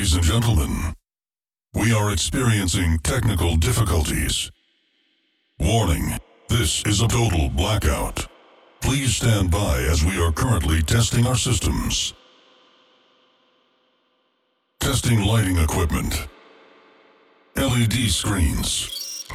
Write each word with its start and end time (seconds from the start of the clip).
Ladies 0.00 0.14
and 0.14 0.24
gentlemen, 0.24 0.94
we 1.74 1.92
are 1.92 2.10
experiencing 2.10 2.98
technical 3.00 3.56
difficulties. 3.56 4.50
Warning, 5.58 6.18
this 6.48 6.82
is 6.86 7.02
a 7.02 7.06
total 7.06 7.50
blackout. 7.50 8.26
Please 8.80 9.16
stand 9.16 9.50
by 9.50 9.82
as 9.82 10.02
we 10.02 10.18
are 10.18 10.32
currently 10.32 10.80
testing 10.80 11.26
our 11.26 11.36
systems. 11.36 12.14
Testing 14.78 15.20
lighting 15.22 15.58
equipment. 15.58 16.28
LED 17.56 18.08
screens. 18.08 19.26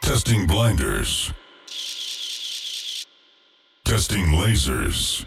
Testing 0.00 0.46
blinders. 0.46 1.34
Testing 3.84 4.28
lasers. 4.28 5.26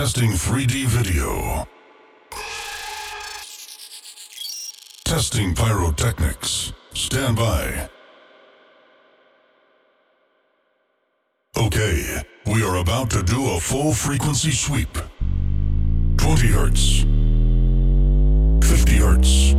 Testing 0.00 0.30
3D 0.30 0.86
video. 0.86 1.68
Testing 5.04 5.54
pyrotechnics. 5.54 6.72
Stand 6.94 7.36
by. 7.36 7.90
Okay, 11.54 12.22
we 12.46 12.64
are 12.64 12.76
about 12.76 13.10
to 13.10 13.22
do 13.22 13.50
a 13.50 13.60
full 13.60 13.92
frequency 13.92 14.52
sweep. 14.52 14.96
20 16.16 16.46
hertz. 16.46 17.00
50 18.66 18.96
hertz. 18.96 19.52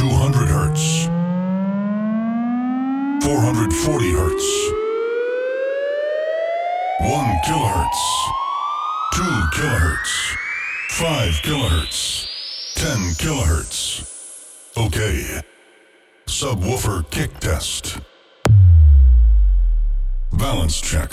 200 0.00 0.48
hertz. 0.48 1.04
440 3.22 4.12
hertz. 4.12 4.77
1 7.00 7.40
kilohertz. 7.46 8.30
2 9.14 9.22
kilohertz. 9.52 10.36
5 10.90 11.42
kilohertz. 11.42 12.28
10 12.74 13.14
kilohertz. 13.14 14.02
Okay. 14.76 15.40
Subwoofer 16.26 17.08
kick 17.10 17.38
test. 17.38 18.00
Balance 20.32 20.80
check. 20.80 21.10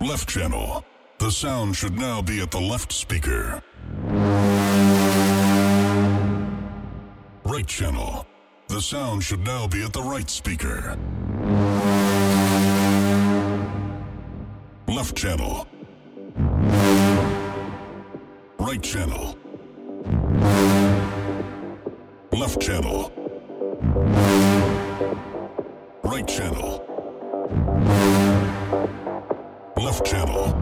Left 0.00 0.26
channel. 0.26 0.82
The 1.18 1.30
sound 1.30 1.76
should 1.76 1.98
now 1.98 2.22
be 2.22 2.40
at 2.40 2.50
the 2.50 2.60
left 2.60 2.92
speaker. 2.92 3.62
Right 7.44 7.66
channel. 7.66 8.26
The 8.68 8.80
sound 8.80 9.22
should 9.24 9.44
now 9.44 9.66
be 9.66 9.82
at 9.82 9.92
the 9.92 10.02
right 10.02 10.30
speaker. 10.30 10.96
Left 14.90 15.16
channel. 15.16 15.68
Right 18.58 18.82
channel. 18.82 19.36
Left 22.32 22.60
channel. 22.60 23.12
Right 26.02 26.26
channel. 26.26 26.84
Left 29.76 30.04
channel. 30.04 30.54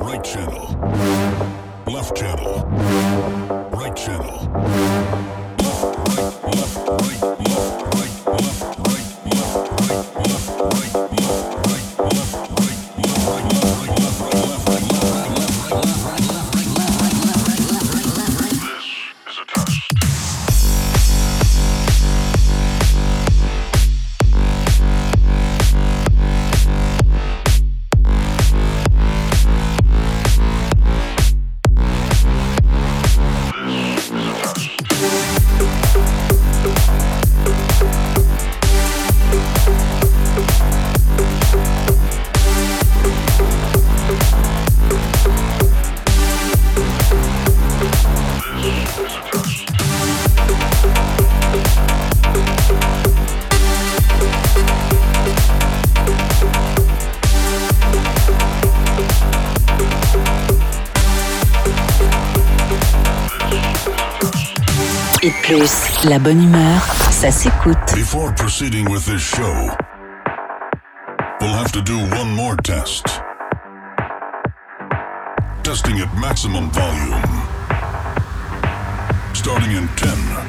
Right 0.00 0.24
channel. 0.24 0.66
Left 1.86 2.16
channel. 2.16 2.64
Right 3.72 3.94
channel. 3.94 4.38
Left, 5.58 5.98
right, 5.98 6.18
left, 6.56 6.88
right, 6.88 7.22
left, 7.38 7.57
la 66.04 66.18
bonne 66.18 66.42
humeur, 66.42 66.80
ça 67.10 67.30
s'écoute. 67.30 67.76
Before 67.94 68.32
proceeding 68.34 68.88
with 68.90 69.04
this 69.06 69.20
show, 69.20 69.70
we'll 71.40 71.54
have 71.54 71.72
to 71.72 71.82
do 71.82 71.98
one 71.98 72.30
more 72.34 72.56
test. 72.56 73.04
Testing 75.62 76.00
at 76.00 76.14
maximum 76.20 76.70
volume. 76.70 77.22
Starting 79.34 79.72
in 79.72 79.88
10, 79.96 80.47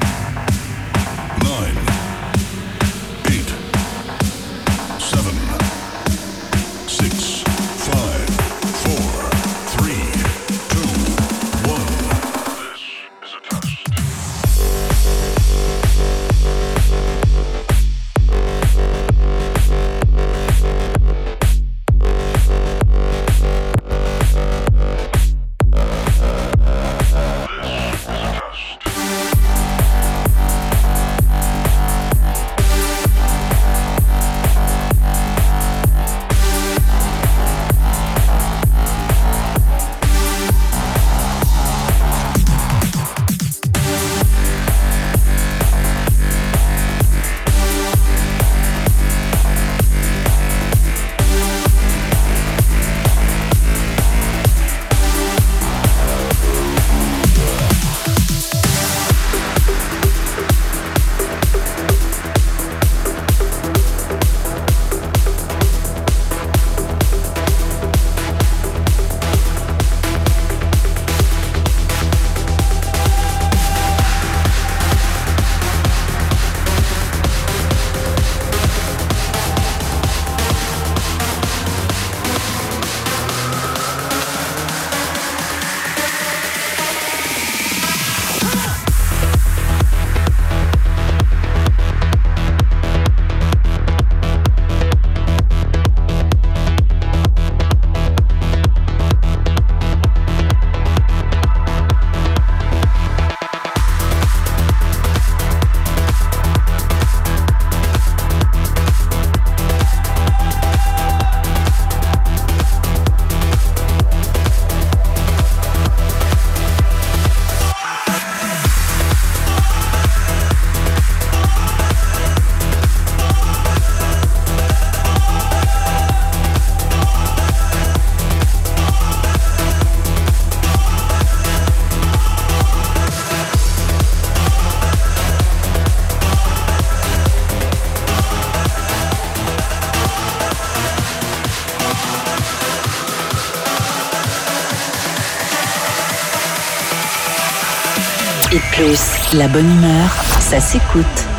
la 149.34 149.48
bonne 149.48 149.70
humeur, 149.70 150.10
ça 150.40 150.60
s'écoute. 150.60 151.29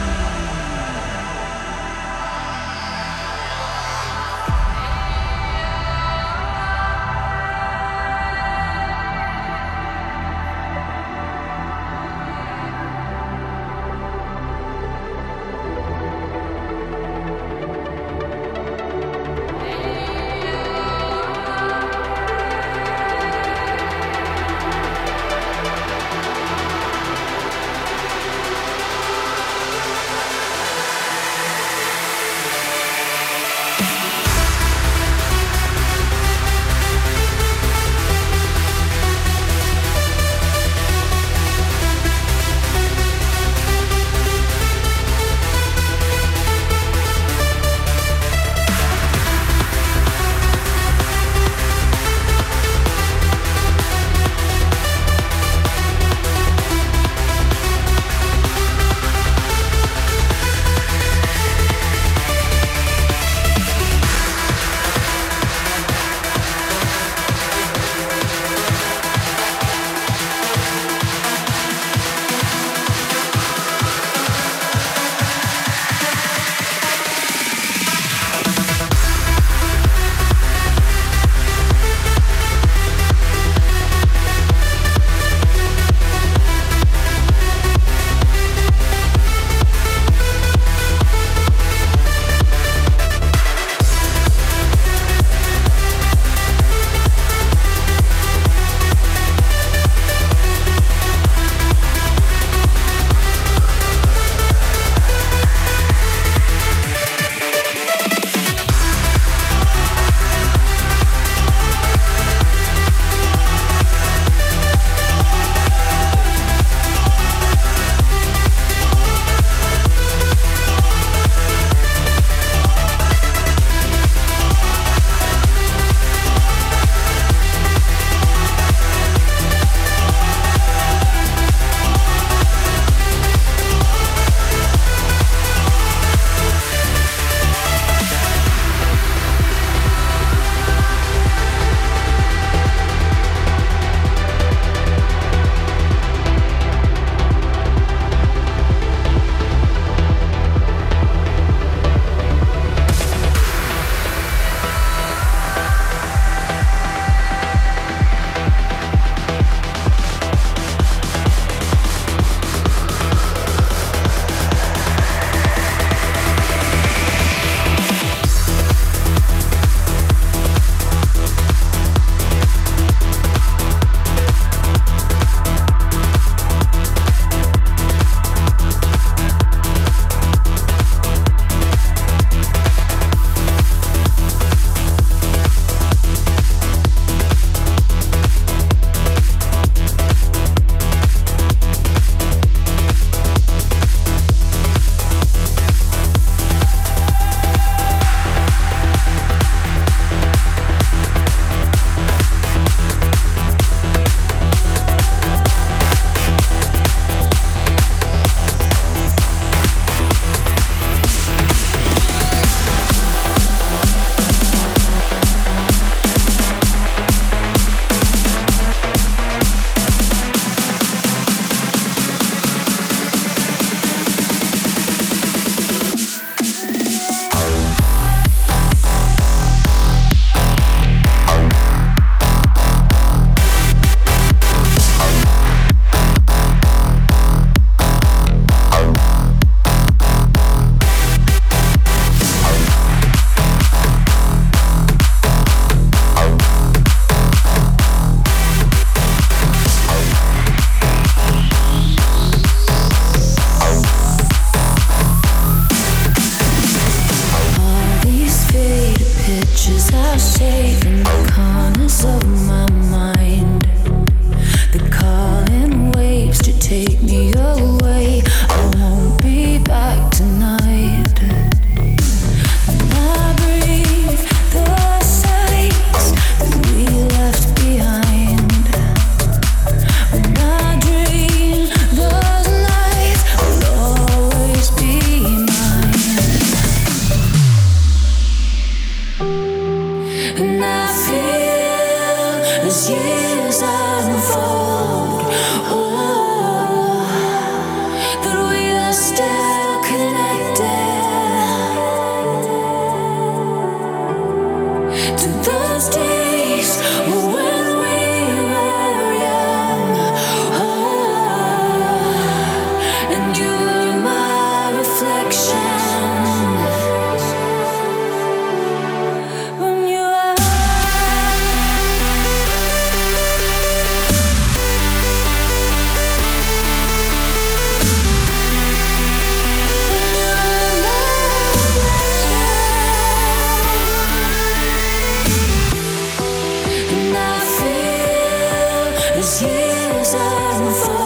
Et 339.22 341.01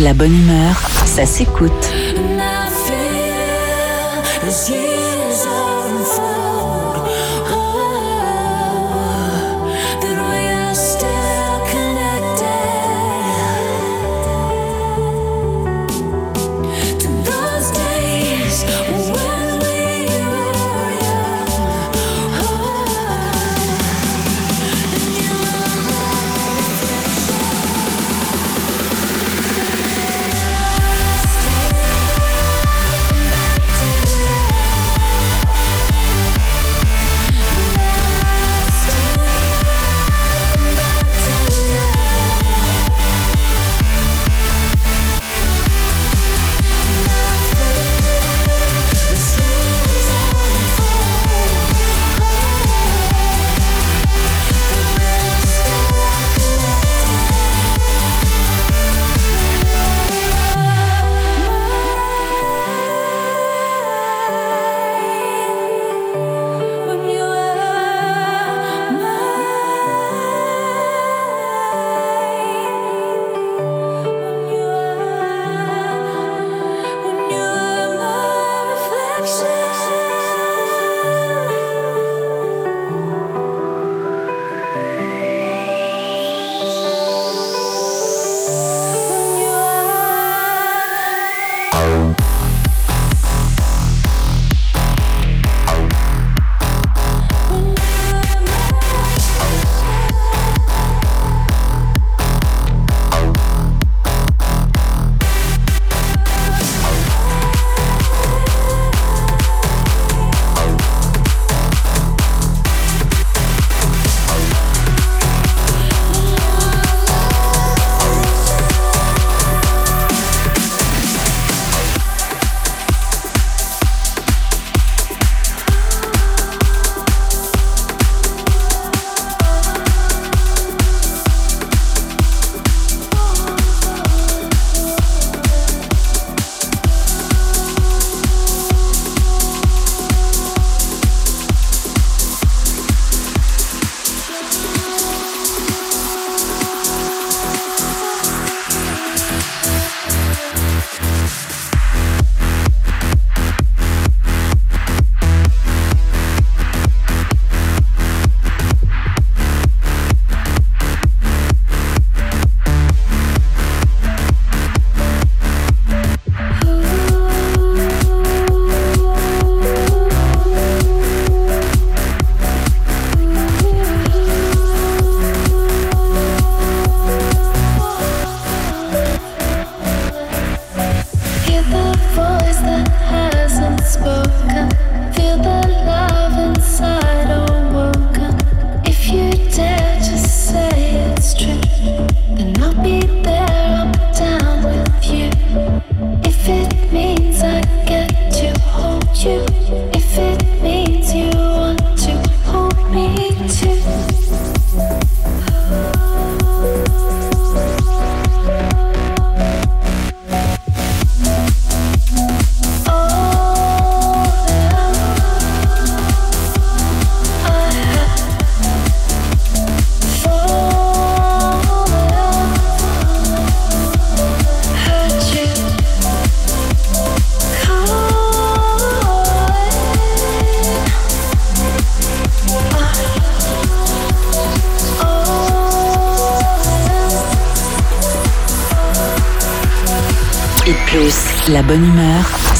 la 0.00 0.14
bonne 0.14 0.34
humeur, 0.34 0.76
ça 1.06 1.26
s'écoute. 1.26 1.72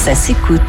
Ça 0.08 0.14
s'écoute. 0.14 0.67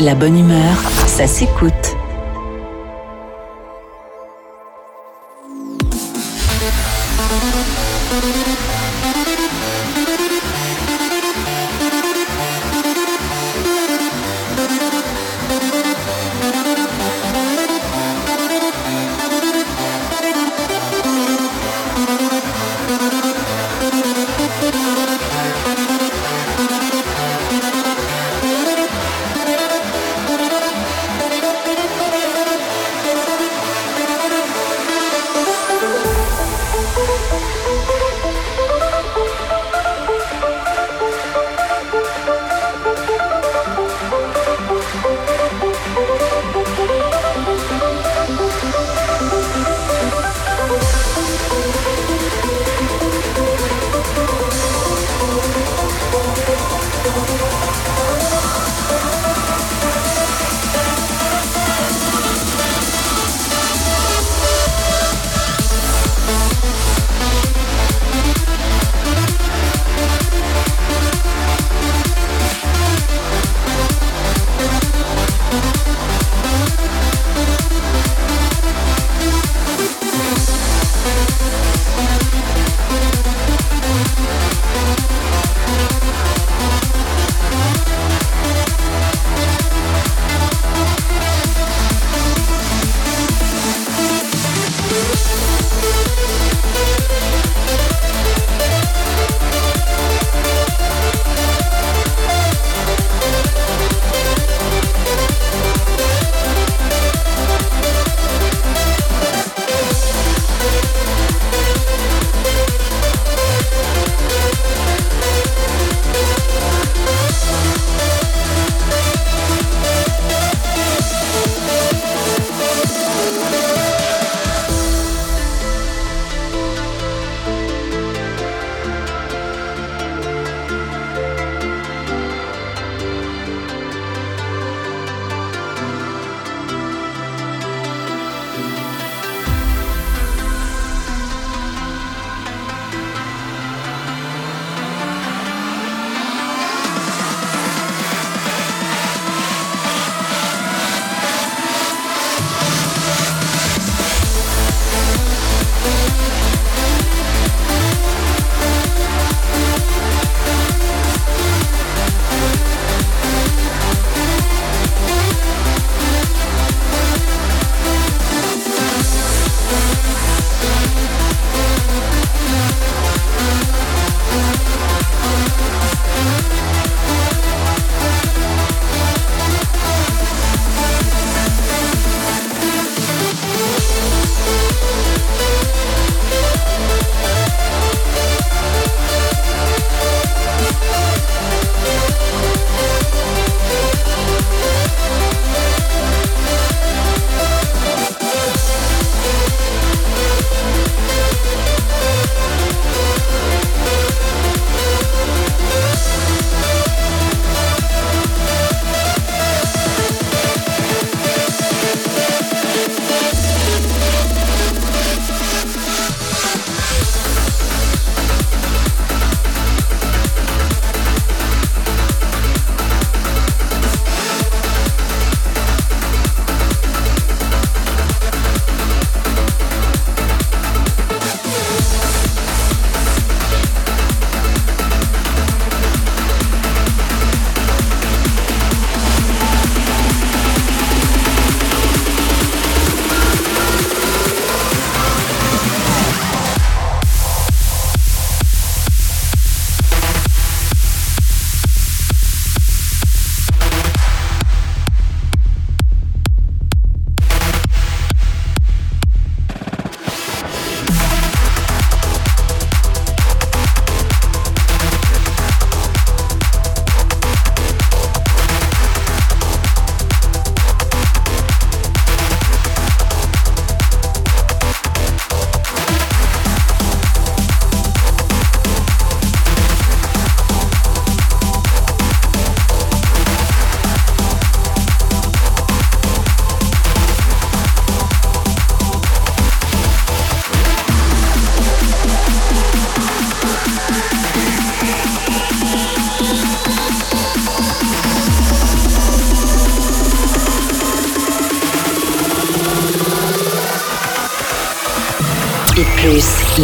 La 0.00 0.14
bonne 0.14 0.38
humeur, 0.38 0.76
ça 1.06 1.26
s'écoute. 1.26 1.96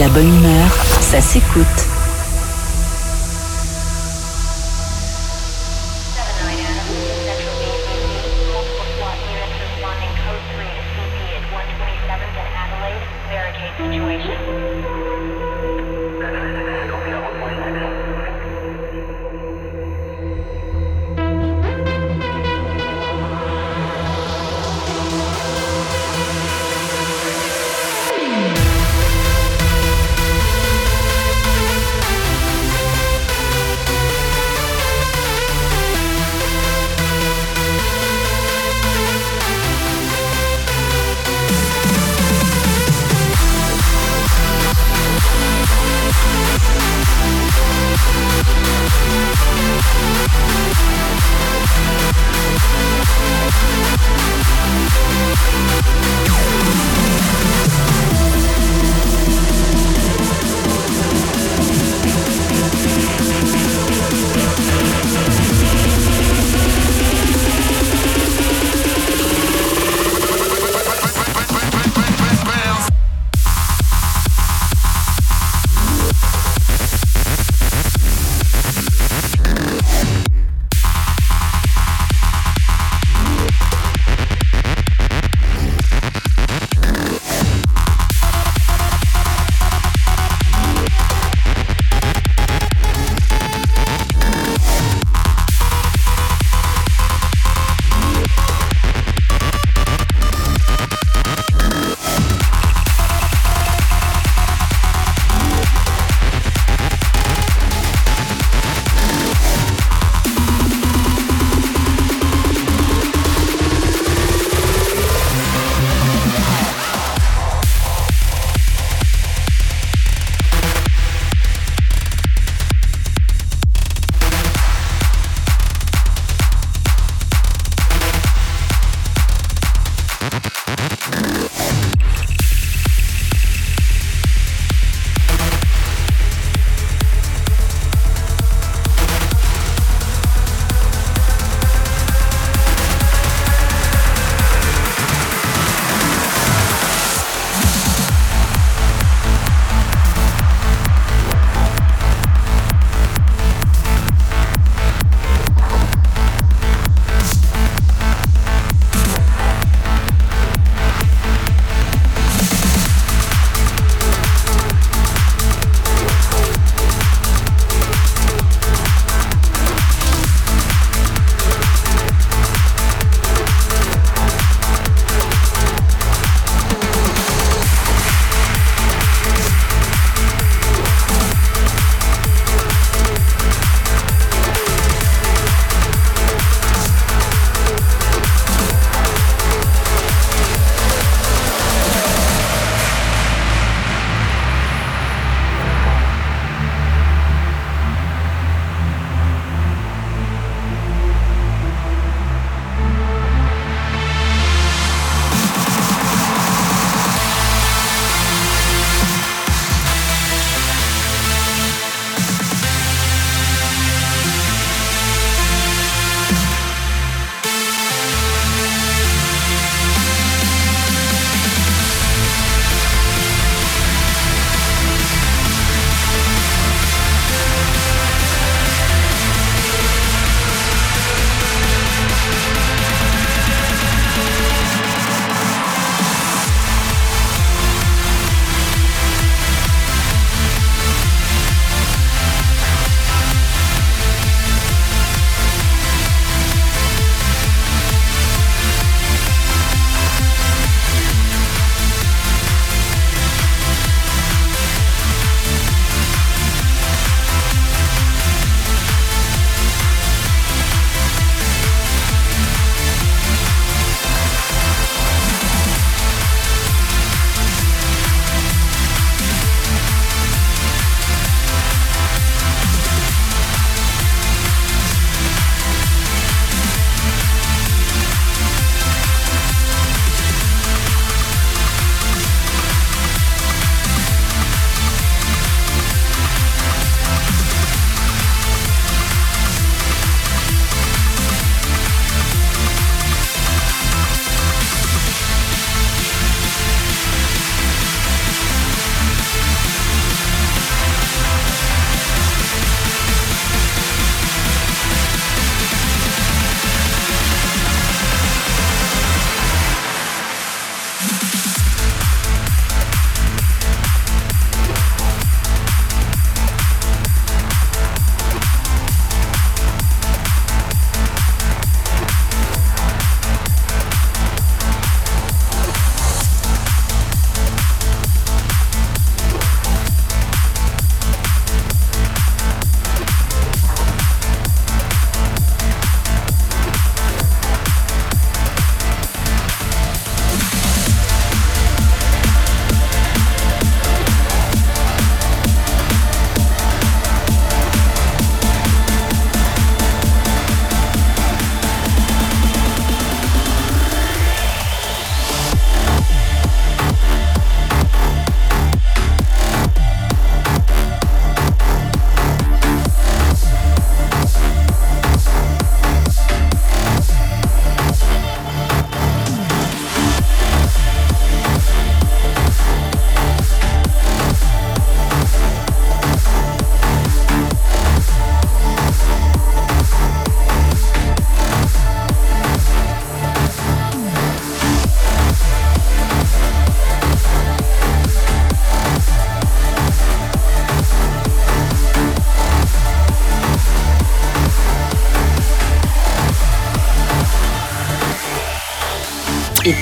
La 0.08 0.14
bonne 0.14 0.28
humeur, 0.28 0.70
ça 1.00 1.20
s'écoute. 1.20 1.88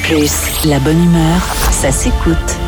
Plus, 0.06 0.64
la 0.64 0.78
bonne 0.78 1.02
humeur, 1.02 1.40
ça 1.72 1.90
s'écoute. 1.90 2.65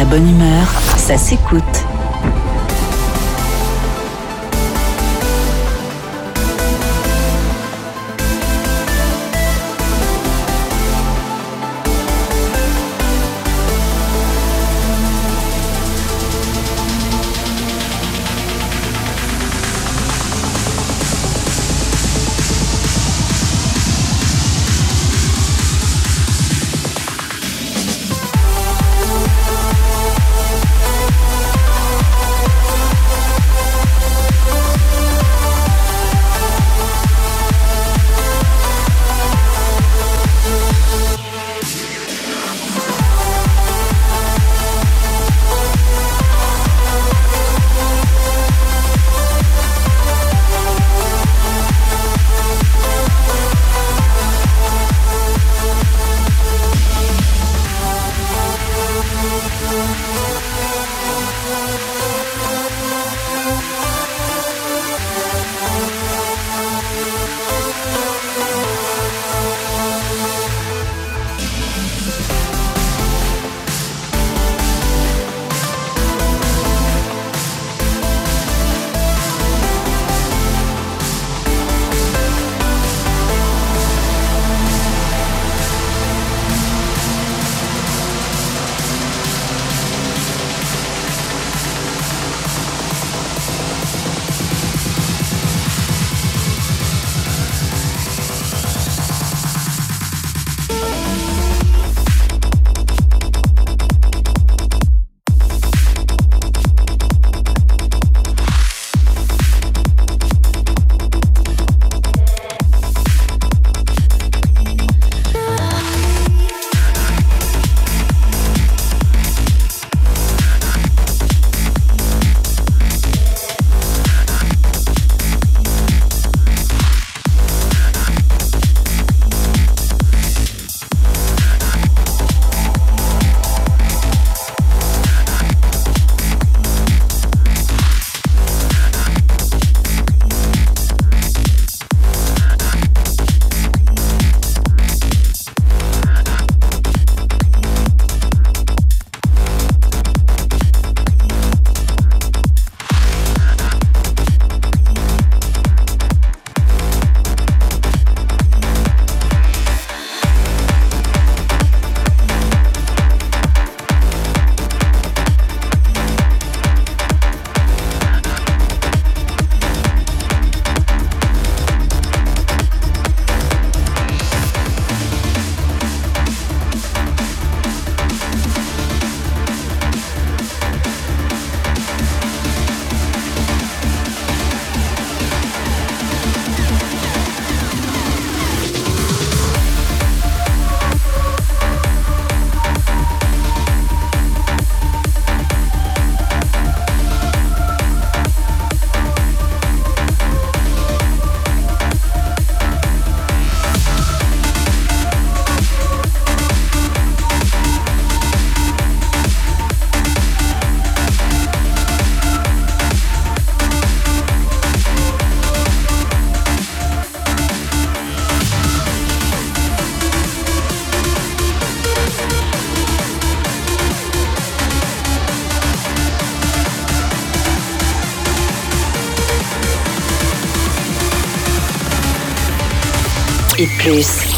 La 0.00 0.06
bonne 0.06 0.30
humeur, 0.30 0.66
ça 0.96 1.18
s'écoute. 1.18 1.89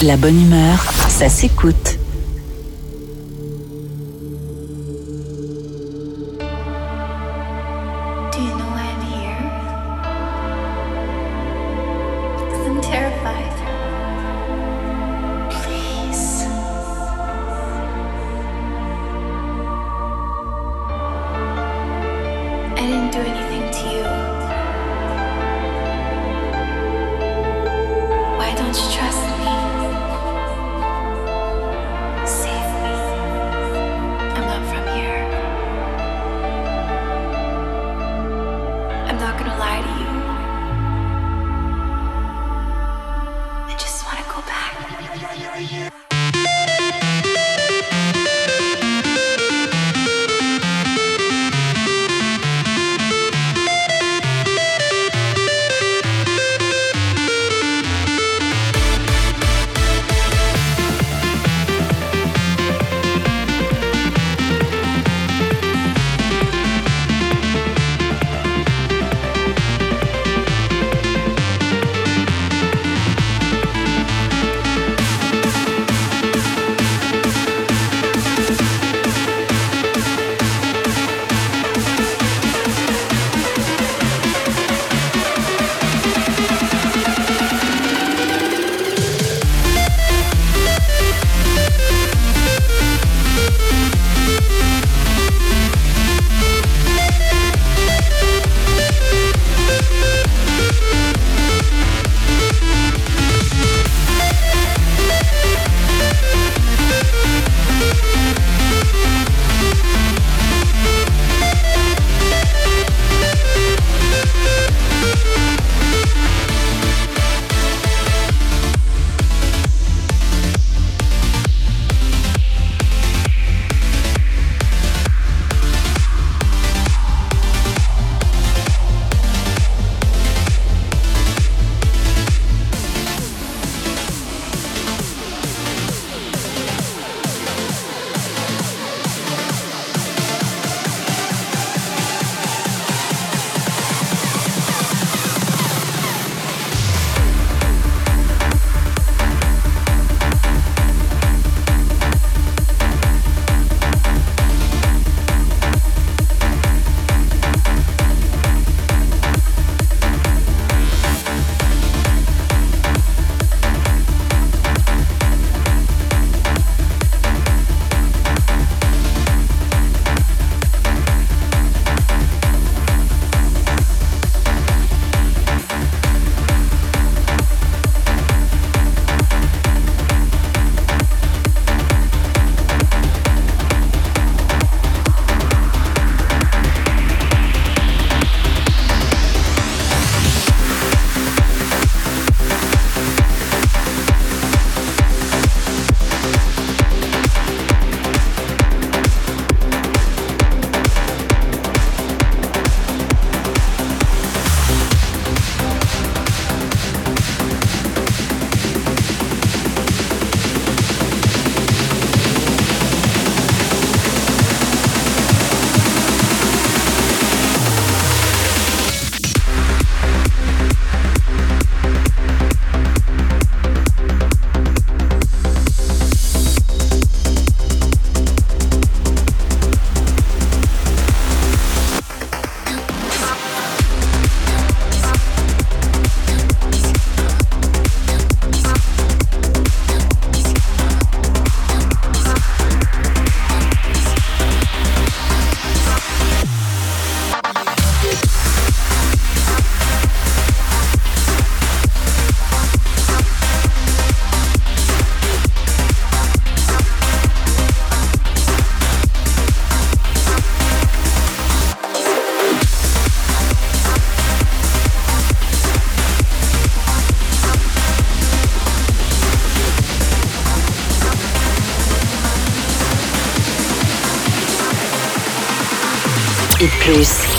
La 0.03 0.17
bonne 0.17 0.41
humeur, 0.41 0.85
ça 1.09 1.29
s'écoute. 1.29 2.02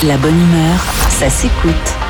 La 0.08 0.18
bonne 0.18 0.42
humeur, 0.42 0.80
ça 1.10 1.30
s'écoute. 1.30 2.03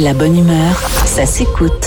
La 0.00 0.12
bonne 0.12 0.36
humeur, 0.36 0.80
ça 1.04 1.24
s'écoute. 1.24 1.85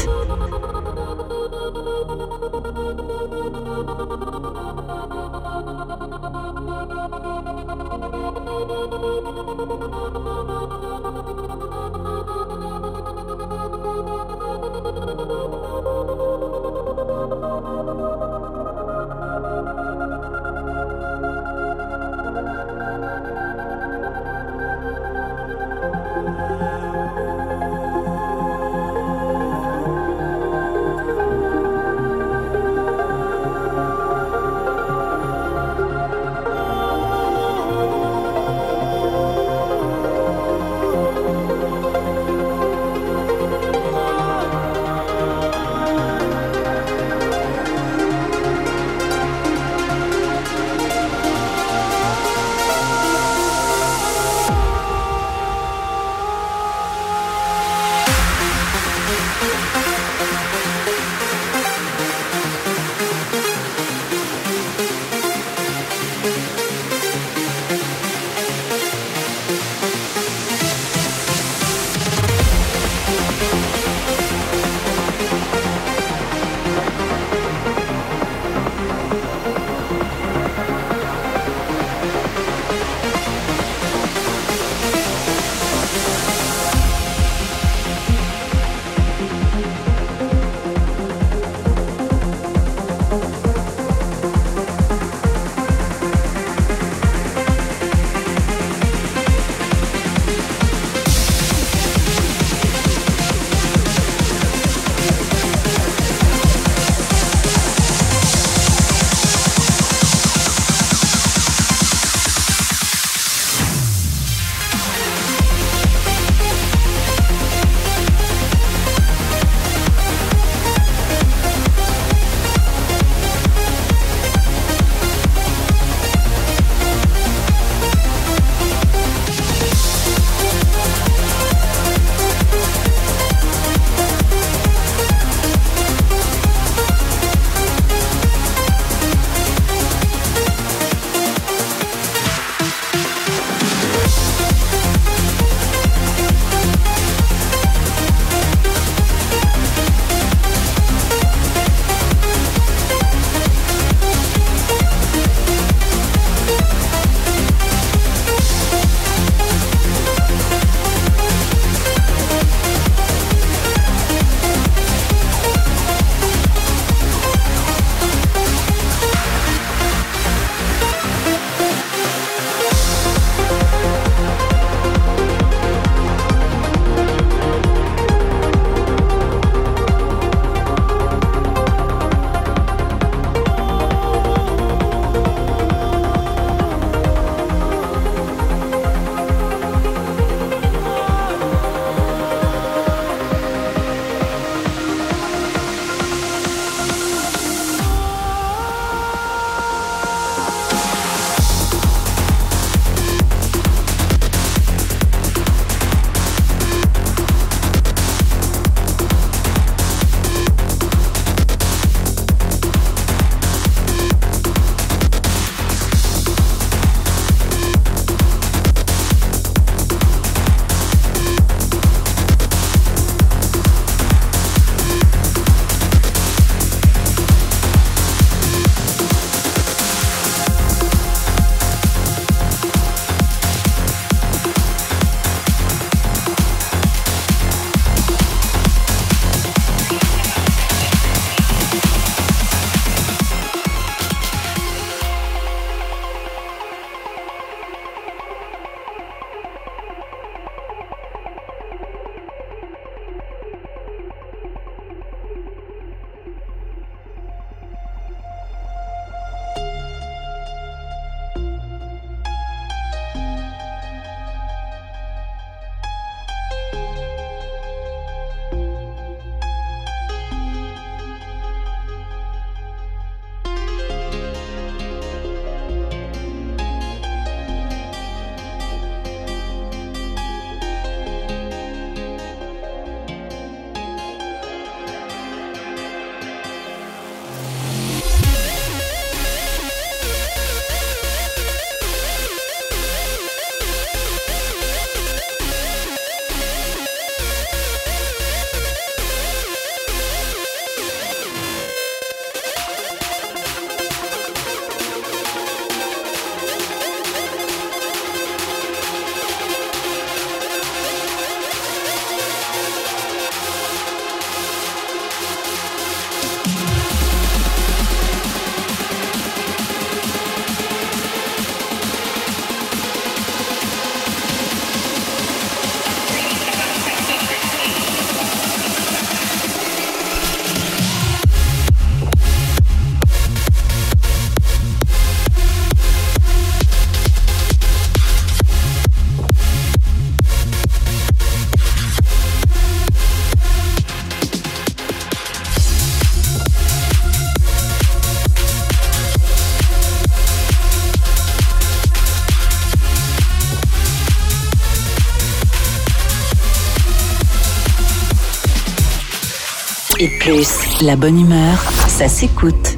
Et 360.01 360.07
plus, 360.07 360.81
la 360.81 360.95
bonne 360.95 361.19
humeur, 361.19 361.61
ça 361.89 362.07
s'écoute. 362.07 362.68